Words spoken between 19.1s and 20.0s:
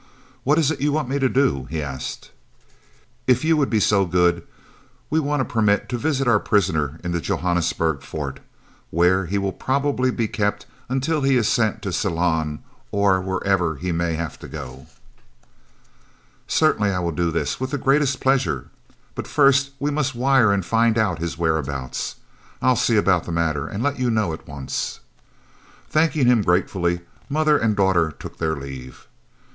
But first we